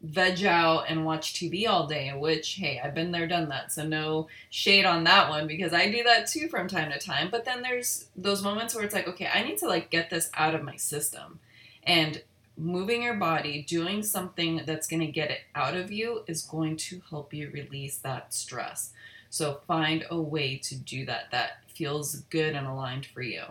veg 0.03 0.43
out 0.45 0.85
and 0.87 1.05
watch 1.05 1.33
TV 1.33 1.67
all 1.67 1.87
day, 1.87 2.11
which, 2.15 2.55
hey, 2.55 2.81
I've 2.83 2.95
been 2.95 3.11
there, 3.11 3.27
done 3.27 3.49
that. 3.49 3.71
So 3.71 3.85
no 3.85 4.27
shade 4.49 4.85
on 4.85 5.03
that 5.03 5.29
one 5.29 5.47
because 5.47 5.73
I 5.73 5.91
do 5.91 6.03
that 6.03 6.27
too 6.27 6.47
from 6.47 6.67
time 6.67 6.91
to 6.91 6.99
time. 6.99 7.29
But 7.29 7.45
then 7.45 7.61
there's 7.61 8.07
those 8.15 8.43
moments 8.43 8.73
where 8.73 8.83
it's 8.83 8.95
like, 8.95 9.07
okay, 9.07 9.29
I 9.33 9.43
need 9.43 9.57
to 9.59 9.67
like 9.67 9.91
get 9.91 10.09
this 10.09 10.29
out 10.33 10.55
of 10.55 10.63
my 10.63 10.75
system. 10.75 11.39
And 11.83 12.21
moving 12.57 13.03
your 13.03 13.15
body, 13.15 13.63
doing 13.67 14.03
something 14.03 14.63
that's 14.65 14.87
going 14.87 14.99
to 14.99 15.07
get 15.07 15.31
it 15.31 15.41
out 15.55 15.75
of 15.75 15.91
you 15.91 16.23
is 16.27 16.43
going 16.43 16.77
to 16.77 17.01
help 17.09 17.33
you 17.33 17.49
release 17.51 17.97
that 17.97 18.33
stress. 18.33 18.91
So 19.29 19.61
find 19.67 20.05
a 20.09 20.19
way 20.19 20.57
to 20.57 20.75
do 20.75 21.05
that 21.05 21.31
that 21.31 21.59
feels 21.67 22.15
good 22.29 22.53
and 22.53 22.67
aligned 22.67 23.05
for 23.05 23.21
you. 23.21 23.43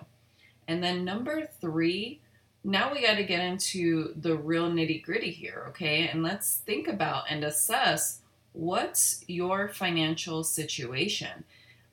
And 0.69 0.83
then 0.83 1.05
number 1.05 1.49
three, 1.61 2.21
now 2.63 2.93
we 2.93 3.03
got 3.03 3.17
to 3.17 3.25
get 3.25 3.41
into 3.41 4.13
the 4.17 4.37
real 4.37 4.71
nitty 4.71 5.03
gritty 5.03 5.31
here, 5.31 5.65
okay? 5.69 6.09
And 6.09 6.23
let's 6.23 6.57
think 6.57 6.89
about 6.89 7.25
and 7.31 7.45
assess 7.45 8.21
what's 8.53 9.25
your 9.27 9.69
financial 9.69 10.45
situation. 10.45 11.45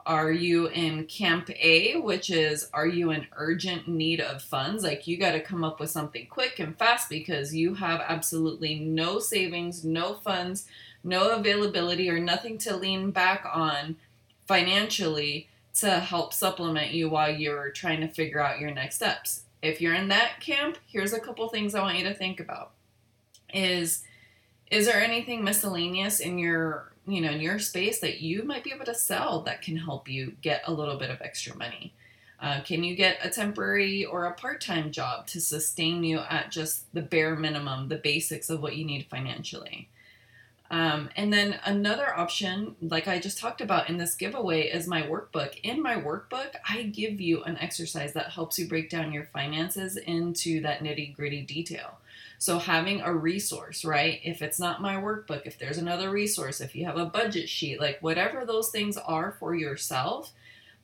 Are 0.06 0.32
you 0.32 0.68
in 0.68 1.06
camp 1.06 1.50
A, 1.50 1.98
which 1.98 2.30
is 2.30 2.70
are 2.74 2.88
you 2.88 3.12
in 3.12 3.28
urgent 3.36 3.88
need 3.88 4.22
of 4.22 4.42
funds? 4.42 4.84
Like 4.84 5.06
you 5.06 5.18
got 5.18 5.34
to 5.34 5.42
come 5.42 5.66
up 5.66 5.80
with 5.80 5.90
something 5.90 6.28
quick 6.30 6.60
and 6.60 6.78
fast 6.78 7.10
because 7.10 7.54
you 7.54 7.74
have 7.76 8.02
absolutely 8.08 8.76
no 8.80 9.20
savings, 9.20 9.84
no 9.84 10.14
funds, 10.14 10.66
no 11.04 11.32
availability, 11.32 12.10
or 12.10 12.20
nothing 12.20 12.58
to 12.60 12.78
lean 12.78 13.12
back 13.12 13.46
on 13.52 13.98
financially 14.48 15.50
to 15.76 16.00
help 16.00 16.34
supplement 16.34 16.92
you 16.92 17.10
while 17.10 17.30
you're 17.30 17.70
trying 17.72 18.00
to 18.02 18.08
figure 18.08 18.40
out 18.40 18.60
your 18.60 18.72
next 18.72 18.96
steps. 18.96 19.44
If 19.62 19.82
you're 19.82 19.96
in 19.96 20.10
that 20.10 20.40
camp, 20.40 20.78
here's 20.88 21.14
a 21.14 21.20
couple 21.20 21.48
things 21.50 21.74
I 21.74 21.82
want 21.82 21.98
you 21.98 22.04
to 22.06 22.14
think 22.14 22.40
about. 22.40 22.72
Is 23.54 24.04
is 24.70 24.86
there 24.86 25.02
anything 25.02 25.44
miscellaneous 25.44 26.20
in 26.20 26.38
your 26.38 26.92
you 27.08 27.22
know 27.22 27.32
in 27.32 27.42
your 27.42 27.60
space 27.60 28.00
that 28.00 28.22
you 28.22 28.44
might 28.44 28.64
be 28.64 28.74
able 28.74 28.86
to 28.86 28.96
sell 28.96 29.42
that 29.42 29.62
can 29.62 29.78
help 29.78 30.10
you 30.10 30.34
get 30.42 30.62
a 30.68 30.74
little 30.74 30.98
bit 30.98 31.10
of 31.10 31.22
extra 31.22 31.56
money 31.56 31.94
uh, 32.40 32.62
can 32.62 32.84
you 32.84 32.96
get 32.96 33.18
a 33.24 33.30
temporary 33.30 34.06
or 34.06 34.26
a 34.26 34.34
part-time 34.34 34.92
job 34.92 35.26
to 35.26 35.42
sustain 35.42 36.04
you 36.04 36.20
at 36.30 36.52
just 36.52 36.94
the 36.94 37.02
bare 37.02 37.36
minimum 37.36 37.88
the 37.88 37.96
basics 37.96 38.50
of 38.50 38.62
what 38.62 38.76
you 38.76 38.86
need 38.86 39.08
financially 39.10 39.90
um, 40.70 41.10
and 41.16 41.32
then 41.32 41.60
another 41.66 42.14
option, 42.14 42.76
like 42.82 43.08
I 43.08 43.20
just 43.20 43.38
talked 43.38 43.62
about 43.62 43.90
in 43.90 43.98
this 43.98 44.16
giveaway, 44.16 44.64
is 44.64 44.88
my 44.88 45.04
workbook. 45.04 45.60
In 45.64 45.82
my 45.82 45.96
workbook, 45.96 46.56
I 46.68 46.84
give 46.84 47.22
you 47.22 47.44
an 47.44 47.58
exercise 47.58 48.14
that 48.14 48.32
helps 48.32 48.60
you 48.60 48.68
break 48.68 48.90
down 48.90 49.14
your 49.14 49.30
finances 49.32 49.96
into 49.96 50.62
that 50.62 50.84
nitty 50.84 51.16
gritty 51.16 51.42
detail. 51.42 52.00
So 52.40 52.60
having 52.60 53.02
a 53.02 53.14
resource, 53.14 53.86
right? 53.86 54.20
If 54.24 54.42
it's 54.42 54.60
not 54.60 54.82
my 54.82 54.96
workbook, 54.96 55.46
if 55.46 55.58
there's 55.58 55.78
another 55.78 56.10
resource, 56.10 56.60
if 56.60 56.76
you 56.76 56.86
have 56.86 56.98
a 56.98 57.06
budget 57.06 57.50
sheet, 57.50 57.80
like 57.80 58.00
whatever 58.02 58.46
those 58.46 58.70
things 58.70 58.98
are 58.98 59.36
for 59.40 59.56
yourself, 59.56 60.34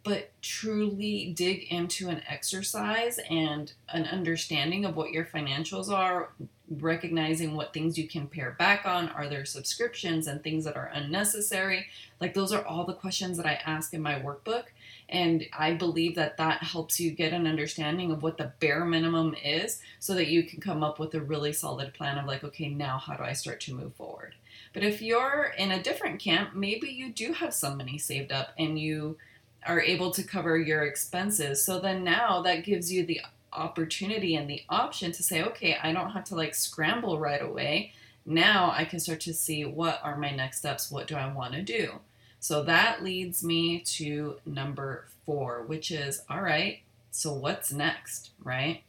but 0.03 0.31
truly 0.41 1.33
dig 1.35 1.63
into 1.71 2.09
an 2.09 2.21
exercise 2.27 3.19
and 3.29 3.73
an 3.89 4.05
understanding 4.05 4.83
of 4.85 4.95
what 4.95 5.11
your 5.11 5.25
financials 5.25 5.89
are, 5.89 6.29
recognizing 6.69 7.55
what 7.55 7.73
things 7.73 7.97
you 7.97 8.07
can 8.07 8.27
pare 8.27 8.55
back 8.57 8.85
on. 8.85 9.09
Are 9.09 9.27
there 9.27 9.45
subscriptions 9.45 10.27
and 10.27 10.41
things 10.41 10.63
that 10.65 10.77
are 10.77 10.91
unnecessary? 10.93 11.87
Like, 12.21 12.33
those 12.33 12.53
are 12.53 12.65
all 12.65 12.85
the 12.85 12.93
questions 12.93 13.37
that 13.37 13.45
I 13.45 13.59
ask 13.65 13.93
in 13.93 14.01
my 14.01 14.15
workbook. 14.15 14.65
And 15.09 15.45
I 15.51 15.73
believe 15.73 16.15
that 16.15 16.37
that 16.37 16.63
helps 16.63 16.99
you 16.99 17.11
get 17.11 17.33
an 17.33 17.45
understanding 17.45 18.11
of 18.11 18.23
what 18.23 18.37
the 18.37 18.53
bare 18.59 18.85
minimum 18.85 19.35
is 19.43 19.81
so 19.99 20.15
that 20.15 20.27
you 20.27 20.43
can 20.43 20.61
come 20.61 20.83
up 20.83 20.99
with 20.99 21.13
a 21.13 21.21
really 21.21 21.53
solid 21.53 21.93
plan 21.93 22.17
of, 22.17 22.25
like, 22.25 22.43
okay, 22.43 22.69
now 22.69 22.97
how 22.97 23.15
do 23.15 23.23
I 23.23 23.33
start 23.33 23.59
to 23.61 23.75
move 23.75 23.93
forward? 23.95 24.33
But 24.73 24.83
if 24.83 25.01
you're 25.01 25.53
in 25.57 25.71
a 25.71 25.83
different 25.83 26.19
camp, 26.19 26.55
maybe 26.55 26.89
you 26.89 27.11
do 27.11 27.33
have 27.33 27.53
some 27.53 27.77
money 27.77 27.97
saved 27.97 28.31
up 28.31 28.49
and 28.57 28.79
you 28.79 29.17
are 29.65 29.81
able 29.81 30.11
to 30.11 30.23
cover 30.23 30.57
your 30.57 30.83
expenses. 30.83 31.63
So 31.63 31.79
then 31.79 32.03
now 32.03 32.41
that 32.41 32.65
gives 32.65 32.91
you 32.91 33.05
the 33.05 33.21
opportunity 33.55 34.35
and 34.35 34.49
the 34.49 34.63
option 34.69 35.11
to 35.11 35.23
say, 35.23 35.43
okay, 35.43 35.77
I 35.81 35.91
don't 35.93 36.11
have 36.11 36.23
to 36.25 36.35
like 36.35 36.55
scramble 36.55 37.19
right 37.19 37.41
away. 37.41 37.93
Now 38.25 38.73
I 38.75 38.85
can 38.85 38.99
start 38.99 39.21
to 39.21 39.33
see 39.33 39.65
what 39.65 39.99
are 40.03 40.17
my 40.17 40.31
next 40.31 40.59
steps? 40.59 40.91
What 40.91 41.07
do 41.07 41.15
I 41.15 41.31
want 41.33 41.53
to 41.53 41.61
do? 41.61 41.99
So 42.39 42.63
that 42.63 43.03
leads 43.03 43.43
me 43.43 43.79
to 43.79 44.35
number 44.45 45.05
four, 45.25 45.63
which 45.65 45.91
is 45.91 46.23
all 46.29 46.41
right, 46.41 46.79
so 47.11 47.31
what's 47.33 47.71
next, 47.71 48.31
right? 48.43 48.83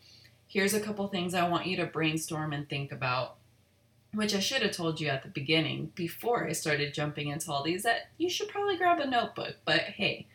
Here's 0.49 0.75
a 0.75 0.81
couple 0.81 1.07
things 1.09 1.35
I 1.35 1.49
want 1.49 1.67
you 1.67 1.77
to 1.77 1.87
brainstorm 1.87 2.53
and 2.53 2.69
think 2.69 2.91
about, 2.91 3.37
which 4.13 4.35
I 4.35 4.41
should 4.41 4.63
have 4.63 4.73
told 4.73 5.01
you 5.01 5.09
at 5.09 5.23
the 5.23 5.29
beginning 5.29 5.93
before 5.95 6.47
I 6.47 6.53
started 6.53 6.95
jumping 6.95 7.29
into 7.29 7.53
all 7.53 7.63
these 7.63 7.83
that 7.83 8.09
you 8.19 8.29
should 8.29 8.49
probably 8.49 8.77
grab 8.77 8.99
a 8.99 9.07
notebook. 9.07 9.57
But 9.65 9.81
hey, 9.81 10.27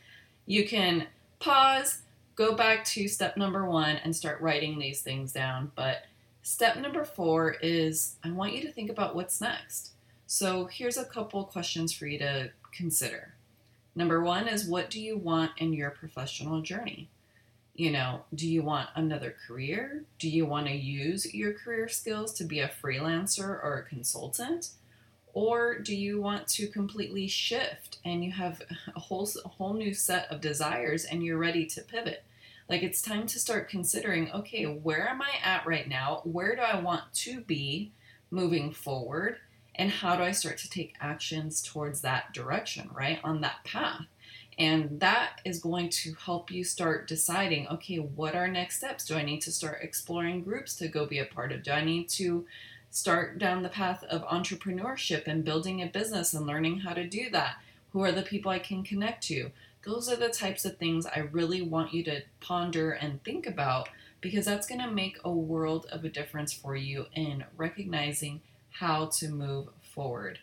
you 0.45 0.67
can 0.67 1.07
pause, 1.39 2.01
go 2.39 2.55
back 2.55 2.85
to 2.85 3.05
step 3.09 3.35
number 3.35 3.65
one, 3.65 3.97
and 3.97 4.15
start 4.15 4.39
writing 4.39 4.79
these 4.79 5.01
things 5.01 5.33
down. 5.33 5.73
But 5.75 6.05
step 6.41 6.77
number 6.77 7.03
four 7.03 7.57
is 7.61 8.15
I 8.23 8.31
want 8.31 8.53
you 8.53 8.61
to 8.61 8.71
think 8.71 8.89
about 8.89 9.13
what's 9.13 9.41
next. 9.41 9.91
So 10.25 10.65
here's 10.65 10.95
a 10.95 11.03
couple 11.03 11.43
questions 11.43 11.91
for 11.91 12.07
you 12.07 12.17
to 12.19 12.51
consider. 12.71 13.33
Number 13.93 14.23
one 14.23 14.47
is 14.47 14.65
what 14.65 14.89
do 14.89 15.01
you 15.01 15.17
want 15.17 15.51
in 15.57 15.73
your 15.73 15.89
professional 15.89 16.61
journey? 16.61 17.09
You 17.75 17.91
know, 17.91 18.21
do 18.33 18.47
you 18.47 18.63
want 18.63 18.89
another 18.95 19.35
career? 19.45 20.05
Do 20.17 20.29
you 20.29 20.45
want 20.45 20.67
to 20.67 20.73
use 20.73 21.33
your 21.33 21.51
career 21.51 21.89
skills 21.89 22.33
to 22.35 22.45
be 22.45 22.61
a 22.61 22.71
freelancer 22.81 23.49
or 23.49 23.83
a 23.85 23.89
consultant? 23.89 24.69
Or 25.33 25.77
do 25.77 25.93
you 25.93 26.21
want 26.21 26.47
to 26.49 26.67
completely 26.67 27.27
shift 27.27 27.99
and 28.05 28.23
you 28.23 28.31
have 28.31 28.61
a 28.95 28.99
whole, 28.99 29.27
a 29.43 29.47
whole 29.49 29.73
new 29.73 29.93
set 29.93 30.31
of 30.31 30.39
desires 30.39 31.03
and 31.03 31.21
you're 31.21 31.37
ready 31.37 31.65
to 31.65 31.81
pivot? 31.81 32.23
Like 32.69 32.83
it's 32.83 33.01
time 33.01 33.25
to 33.27 33.39
start 33.39 33.67
considering 33.67 34.31
okay, 34.31 34.65
where 34.65 35.09
am 35.09 35.21
I 35.23 35.31
at 35.43 35.65
right 35.65 35.89
now? 35.89 36.21
Where 36.23 36.55
do 36.55 36.61
I 36.61 36.79
want 36.79 37.11
to 37.15 37.41
be 37.41 37.91
moving 38.29 38.71
forward? 38.71 39.37
And 39.73 39.89
how 39.89 40.15
do 40.15 40.23
I 40.23 40.31
start 40.31 40.59
to 40.59 40.69
take 40.69 40.95
actions 41.01 41.63
towards 41.63 42.01
that 42.01 42.31
direction, 42.31 42.89
right? 42.93 43.19
On 43.23 43.41
that 43.41 43.63
path. 43.63 44.01
And 44.59 44.99
that 44.99 45.39
is 45.45 45.59
going 45.59 45.89
to 45.89 46.13
help 46.13 46.51
you 46.51 46.63
start 46.63 47.07
deciding 47.07 47.67
okay, 47.69 47.97
what 47.97 48.35
are 48.35 48.47
next 48.47 48.77
steps? 48.77 49.05
Do 49.05 49.15
I 49.15 49.23
need 49.23 49.41
to 49.41 49.51
start 49.51 49.79
exploring 49.81 50.43
groups 50.43 50.75
to 50.75 50.87
go 50.87 51.07
be 51.07 51.17
a 51.17 51.25
part 51.25 51.51
of? 51.51 51.63
Do 51.63 51.71
I 51.71 51.83
need 51.83 52.07
to 52.09 52.45
start 52.91 53.39
down 53.39 53.63
the 53.63 53.69
path 53.69 54.03
of 54.03 54.25
entrepreneurship 54.25 55.27
and 55.27 55.43
building 55.43 55.81
a 55.81 55.87
business 55.87 56.33
and 56.33 56.45
learning 56.45 56.79
how 56.79 56.93
to 56.93 57.07
do 57.07 57.31
that? 57.31 57.55
Who 57.93 58.03
are 58.03 58.11
the 58.11 58.21
people 58.21 58.51
I 58.51 58.59
can 58.59 58.83
connect 58.83 59.23
to? 59.27 59.49
Those 59.85 60.09
are 60.09 60.15
the 60.15 60.29
types 60.29 60.65
of 60.65 60.77
things 60.77 61.05
I 61.05 61.19
really 61.19 61.61
want 61.61 61.93
you 61.93 62.03
to 62.03 62.21
ponder 62.41 62.91
and 62.91 63.23
think 63.23 63.47
about 63.47 63.89
because 64.21 64.45
that's 64.45 64.67
going 64.67 64.81
to 64.81 64.91
make 64.91 65.17
a 65.23 65.31
world 65.31 65.85
of 65.91 66.03
a 66.03 66.09
difference 66.09 66.51
for 66.51 66.75
you 66.75 67.05
in 67.15 67.45
recognizing 67.55 68.41
how 68.71 69.05
to 69.05 69.29
move 69.29 69.69
forward 69.81 70.39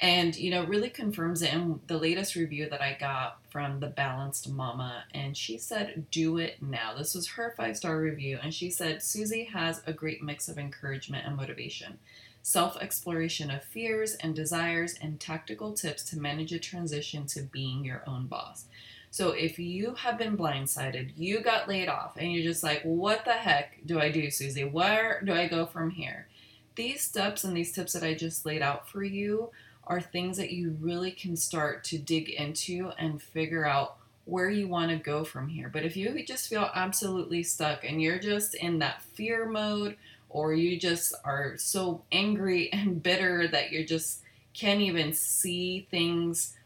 and 0.00 0.34
you 0.36 0.50
know 0.50 0.64
really 0.64 0.90
confirms 0.90 1.42
it 1.42 1.52
in 1.52 1.78
the 1.86 1.98
latest 1.98 2.34
review 2.34 2.68
that 2.68 2.80
i 2.80 2.96
got 2.98 3.38
from 3.50 3.80
the 3.80 3.86
balanced 3.86 4.48
mama 4.48 5.04
and 5.12 5.36
she 5.36 5.58
said 5.58 6.06
do 6.10 6.38
it 6.38 6.62
now. 6.62 6.94
This 6.96 7.14
was 7.14 7.28
her 7.28 7.52
five 7.56 7.76
star 7.76 8.00
review 8.00 8.38
and 8.42 8.54
she 8.54 8.70
said 8.70 9.02
susie 9.02 9.44
has 9.44 9.82
a 9.86 9.92
great 9.92 10.22
mix 10.22 10.48
of 10.48 10.58
encouragement 10.58 11.26
and 11.26 11.36
motivation 11.36 11.98
self-exploration 12.42 13.50
of 13.50 13.62
fears 13.62 14.14
and 14.14 14.34
desires 14.34 14.94
and 15.02 15.20
tactical 15.20 15.74
tips 15.74 16.02
to 16.04 16.18
manage 16.18 16.52
a 16.52 16.58
transition 16.58 17.26
to 17.26 17.42
being 17.42 17.84
your 17.84 18.02
own 18.06 18.26
boss. 18.26 18.64
So 19.10 19.32
if 19.32 19.58
you 19.58 19.94
have 19.96 20.16
been 20.16 20.38
blindsided 20.38 21.12
you 21.16 21.40
got 21.40 21.68
laid 21.68 21.88
off 21.88 22.16
and 22.16 22.32
you're 22.32 22.50
just 22.50 22.62
like 22.62 22.82
what 22.82 23.24
the 23.24 23.32
heck 23.32 23.84
do 23.84 24.00
i 24.00 24.10
do 24.10 24.30
susie 24.30 24.64
where 24.64 25.20
do 25.22 25.34
i 25.34 25.48
go 25.48 25.66
from 25.66 25.90
here? 25.90 26.28
These 26.76 27.02
steps 27.02 27.44
and 27.44 27.54
these 27.54 27.72
tips 27.72 27.92
that 27.92 28.04
i 28.04 28.14
just 28.14 28.46
laid 28.46 28.62
out 28.62 28.88
for 28.88 29.02
you 29.02 29.50
are 29.90 30.00
things 30.00 30.36
that 30.36 30.52
you 30.52 30.76
really 30.80 31.10
can 31.10 31.36
start 31.36 31.82
to 31.82 31.98
dig 31.98 32.30
into 32.30 32.92
and 32.96 33.20
figure 33.20 33.66
out 33.66 33.96
where 34.24 34.48
you 34.48 34.68
want 34.68 34.88
to 34.92 34.96
go 34.96 35.24
from 35.24 35.48
here. 35.48 35.68
But 35.68 35.84
if 35.84 35.96
you 35.96 36.24
just 36.24 36.48
feel 36.48 36.70
absolutely 36.72 37.42
stuck 37.42 37.84
and 37.84 38.00
you're 38.00 38.20
just 38.20 38.54
in 38.54 38.78
that 38.78 39.02
fear 39.02 39.46
mode, 39.46 39.96
or 40.28 40.54
you 40.54 40.78
just 40.78 41.12
are 41.24 41.56
so 41.56 42.02
angry 42.12 42.72
and 42.72 43.02
bitter 43.02 43.48
that 43.48 43.72
you 43.72 43.84
just 43.84 44.20
can't 44.54 44.80
even 44.80 45.12
see 45.12 45.88
things 45.90 46.56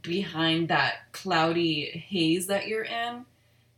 behind 0.00 0.68
that 0.68 1.10
cloudy 1.10 2.04
haze 2.08 2.46
that 2.46 2.68
you're 2.68 2.84
in, 2.84 3.26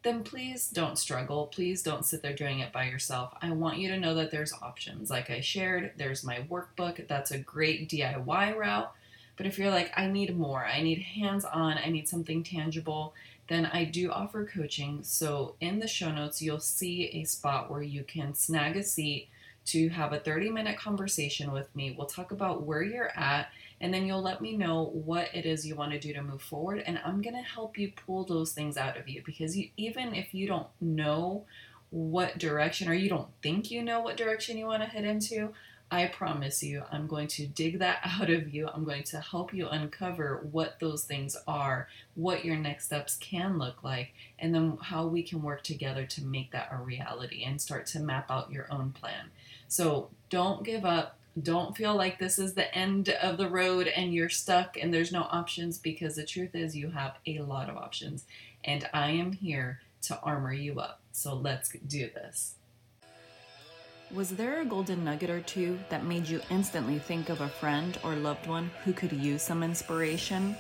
then 0.03 0.23
please 0.23 0.69
don't 0.69 0.99
struggle. 0.99 1.47
Please 1.47 1.83
don't 1.83 2.07
sit 2.07 2.23
there 2.23 2.35
doing 2.35 2.61
it 2.61 2.73
by 2.73 2.85
yourself. 2.85 3.35
I 3.43 3.51
want 3.51 3.79
you 3.79 3.89
to 3.89 3.99
know 3.99 4.15
that 4.15 4.31
there's 4.31 4.53
options. 4.63 5.11
Like 5.11 5.29
I 5.31 5.41
shared, 5.41 5.93
there's 5.97 6.25
my 6.25 6.47
workbook. 6.51 7.07
That's 7.07 7.31
a 7.31 7.39
great 7.39 7.89
DIY 7.89 8.57
route. 8.57 8.93
But 9.37 9.47
if 9.47 9.59
you're 9.59 9.71
like, 9.71 9.93
I 9.97 10.07
need 10.07 10.37
more, 10.37 10.67
I 10.67 10.83
need 10.83 11.01
hands 11.01 11.47
on, 11.47 11.79
I 11.79 11.89
need 11.89 12.09
something 12.09 12.43
tangible, 12.43 13.15
then 13.49 13.67
I 13.67 13.85
do 13.85 14.11
offer 14.11 14.45
coaching. 14.45 15.01
So 15.03 15.55
in 15.61 15.79
the 15.79 15.89
show 15.89 16.11
notes, 16.11 16.43
you'll 16.43 16.61
see 16.61 17.07
a 17.09 17.25
spot 17.25 17.71
where 17.71 17.83
you 17.83 18.03
can 18.05 18.35
snag 18.35 18.77
a 18.77 18.83
seat 18.83 19.29
to 19.73 19.89
have 19.89 20.13
a 20.13 20.21
30 20.21 20.51
minute 20.51 20.79
conversation 20.79 21.53
with 21.53 21.75
me. 21.75 21.95
We'll 21.97 22.07
talk 22.07 22.33
about 22.33 22.63
where 22.63 22.83
you're 22.83 23.17
at 23.17 23.49
and 23.81 23.93
then 23.93 24.07
you'll 24.07 24.23
let 24.23 24.41
me 24.41 24.57
know 24.57 24.91
what 24.93 25.29
it 25.35 25.47
is 25.47 25.67
you 25.67 25.75
want 25.75 25.93
to 25.93 25.99
do 25.99 26.13
to 26.13 26.23
move 26.23 26.43
forward 26.43 26.83
and 26.87 27.01
i'm 27.05 27.23
going 27.23 27.35
to 27.35 27.43
help 27.43 27.79
you 27.79 27.91
pull 28.07 28.25
those 28.25 28.53
things 28.53 28.77
out 28.77 28.97
of 28.97 29.09
you 29.09 29.23
because 29.25 29.57
you, 29.57 29.69
even 29.77 30.15
if 30.15 30.35
you 30.35 30.47
don't 30.47 30.67
know 30.81 31.45
what 31.91 32.39
direction 32.39 32.89
or 32.89 32.95
you 32.95 33.09
don't 33.09 33.29
think 33.43 33.71
you 33.71 33.83
know 33.83 34.01
what 34.01 34.17
direction 34.17 34.57
you 34.57 34.67
want 34.67 34.83
to 34.83 34.89
head 34.89 35.05
into 35.05 35.53
I 35.93 36.07
promise 36.07 36.63
you, 36.63 36.85
I'm 36.93 37.09
going 37.09 37.27
to 37.29 37.49
dig 37.49 37.81
that 37.81 37.99
out 38.05 38.31
of 38.31 38.55
you. 38.55 38.69
I'm 38.69 38.85
going 38.85 39.03
to 39.05 39.21
help 39.21 39.53
you 39.53 39.69
uncover 39.69 40.47
what 40.51 40.79
those 40.79 41.05
things 41.05 41.37
are, 41.49 41.89
what 42.15 42.45
your 42.45 42.57
next 42.57 42.85
steps 42.87 43.17
can 43.17 43.59
look 43.59 43.83
like, 43.83 44.15
and 44.39 44.55
then 44.55 44.79
how 44.81 45.07
we 45.07 45.25
can 45.25 45.43
work 45.43 45.65
together 45.65 46.07
to 46.07 46.25
make 46.25 46.53
that 46.53 46.69
a 46.71 46.77
reality 46.77 47.43
and 47.45 47.61
start 47.61 47.87
to 47.87 48.01
map 48.01 48.31
out 48.31 48.53
your 48.53 48.67
own 48.71 48.93
plan. 48.93 49.31
So 49.71 50.11
don't 50.31 50.65
give 50.65 50.85
up. 50.85 51.17
Don't 51.41 51.77
feel 51.77 51.95
like 51.95 52.19
this 52.19 52.41
is 52.41 52.55
the 52.55 52.75
end 52.77 53.09
of 53.09 53.39
the 53.39 53.49
road 53.49 53.87
and 53.87 54.13
you're 54.13 54.29
stuck 54.29 54.77
and 54.77 54.93
there's 54.93 55.13
no 55.13 55.23
options 55.31 55.79
because 55.79 56.17
the 56.17 56.25
truth 56.25 56.57
is 56.57 56.77
you 56.77 56.91
have 56.91 57.15
a 57.25 57.39
lot 57.39 57.71
of 57.71 57.77
options. 57.77 58.25
And 58.65 58.89
I 58.93 59.13
am 59.13 59.31
here 59.31 59.81
to 60.03 60.21
armor 60.23 60.53
you 60.53 60.81
up. 60.81 61.01
So 61.13 61.35
let's 61.35 61.71
do 61.87 62.11
this. 62.13 62.57
Was 64.13 64.31
there 64.31 64.61
a 64.61 64.65
golden 64.65 65.05
nugget 65.05 65.31
or 65.31 65.41
two 65.41 65.79
that 65.89 66.05
made 66.05 66.27
you 66.27 66.41
instantly 66.51 66.99
think 66.99 67.29
of 67.29 67.41
a 67.41 67.49
friend 67.49 67.97
or 68.03 68.17
loved 68.17 68.49
one 68.49 68.73
who 68.85 68.93
could 68.93 69.13
use 69.13 69.41
some 69.41 69.63
inspiration? 69.63 70.57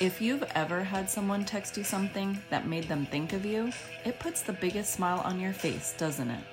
If 0.00 0.20
you've 0.20 0.44
ever 0.54 0.84
had 0.84 1.08
someone 1.08 1.46
text 1.46 1.78
you 1.78 1.84
something 1.84 2.38
that 2.50 2.68
made 2.68 2.84
them 2.88 3.06
think 3.06 3.32
of 3.32 3.46
you, 3.46 3.72
it 4.04 4.18
puts 4.18 4.42
the 4.42 4.52
biggest 4.52 4.92
smile 4.92 5.22
on 5.24 5.40
your 5.40 5.54
face, 5.54 5.94
doesn't 5.96 6.30
it? 6.30 6.44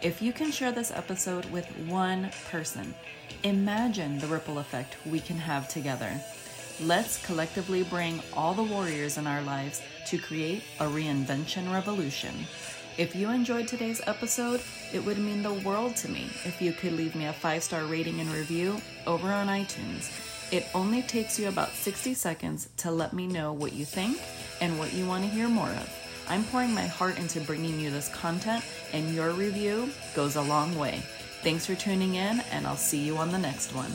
If 0.00 0.22
you 0.22 0.32
can 0.32 0.52
share 0.52 0.70
this 0.70 0.92
episode 0.92 1.44
with 1.46 1.66
one 1.88 2.30
person, 2.52 2.94
imagine 3.42 4.20
the 4.20 4.28
ripple 4.28 4.60
effect 4.60 4.96
we 5.04 5.18
can 5.18 5.36
have 5.36 5.68
together. 5.68 6.12
Let's 6.80 7.24
collectively 7.26 7.82
bring 7.82 8.20
all 8.32 8.54
the 8.54 8.62
warriors 8.62 9.18
in 9.18 9.26
our 9.26 9.42
lives 9.42 9.82
to 10.06 10.16
create 10.16 10.62
a 10.78 10.84
reinvention 10.84 11.72
revolution. 11.72 12.32
If 12.96 13.16
you 13.16 13.30
enjoyed 13.30 13.66
today's 13.66 14.00
episode, 14.06 14.60
it 14.92 15.04
would 15.04 15.18
mean 15.18 15.42
the 15.42 15.54
world 15.54 15.96
to 15.96 16.08
me 16.08 16.26
if 16.44 16.62
you 16.62 16.72
could 16.72 16.92
leave 16.92 17.16
me 17.16 17.26
a 17.26 17.32
five 17.32 17.64
star 17.64 17.84
rating 17.84 18.20
and 18.20 18.30
review 18.30 18.80
over 19.04 19.32
on 19.32 19.48
iTunes. 19.48 20.12
It 20.52 20.68
only 20.76 21.02
takes 21.02 21.40
you 21.40 21.48
about 21.48 21.70
60 21.70 22.14
seconds 22.14 22.68
to 22.78 22.92
let 22.92 23.12
me 23.12 23.26
know 23.26 23.52
what 23.52 23.72
you 23.72 23.84
think 23.84 24.20
and 24.60 24.78
what 24.78 24.92
you 24.92 25.08
want 25.08 25.24
to 25.24 25.30
hear 25.30 25.48
more 25.48 25.70
of. 25.70 25.92
I'm 26.30 26.44
pouring 26.44 26.74
my 26.74 26.86
heart 26.86 27.18
into 27.18 27.40
bringing 27.40 27.80
you 27.80 27.90
this 27.90 28.10
content, 28.10 28.62
and 28.92 29.14
your 29.14 29.30
review 29.30 29.90
goes 30.14 30.36
a 30.36 30.42
long 30.42 30.76
way. 30.78 31.02
Thanks 31.42 31.66
for 31.66 31.74
tuning 31.74 32.16
in, 32.16 32.40
and 32.52 32.66
I'll 32.66 32.76
see 32.76 32.98
you 32.98 33.16
on 33.16 33.30
the 33.30 33.38
next 33.38 33.74
one. 33.74 33.92